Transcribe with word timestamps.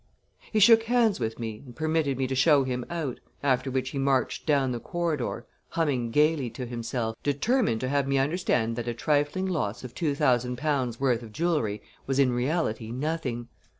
He 0.51 0.59
shook 0.59 0.81
hands 0.85 1.19
with 1.19 1.37
me 1.37 1.61
and 1.63 1.75
permitted 1.75 2.17
me 2.17 2.25
to 2.25 2.33
show 2.33 2.63
him 2.63 2.87
out, 2.89 3.19
after 3.43 3.69
which 3.69 3.91
he 3.91 3.99
marched 3.99 4.47
down 4.47 4.71
the 4.71 4.79
corridor, 4.79 5.45
humming 5.69 6.09
gayly 6.09 6.49
to 6.49 6.65
himself, 6.65 7.15
determined 7.21 7.81
to 7.81 7.87
have 7.89 8.07
me 8.07 8.17
understand 8.17 8.75
that 8.77 8.87
a 8.87 8.95
trifling 8.95 9.45
loss 9.45 9.83
of 9.83 9.93
two 9.93 10.15
thousand 10.15 10.55
pounds' 10.57 10.99
worth 10.99 11.21
of 11.21 11.31
jewelry 11.31 11.83
was 12.07 12.17
in 12.17 12.31
reality 12.31 12.89
nothing. 12.91 13.47